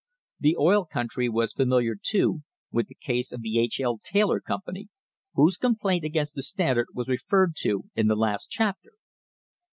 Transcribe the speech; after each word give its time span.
The 0.39 0.55
oil 0.57 0.85
country 0.85 1.29
was 1.29 1.53
familiar, 1.53 1.93
too, 1.93 2.41
with 2.71 2.87
the 2.87 2.95
case 2.99 3.31
of 3.31 3.43
the 3.43 3.59
H. 3.59 3.79
L. 3.79 3.99
Taylor 4.03 4.39
Company, 4.39 4.89
whose 5.35 5.57
complaint 5.57 6.03
against 6.03 6.33
the 6.33 6.41
Standard 6.41 6.87
was 6.95 7.07
referred 7.07 7.51
to 7.57 7.83
in 7.93 8.07
the 8.07 8.15
last 8.15 8.47
chapter. 8.49 8.93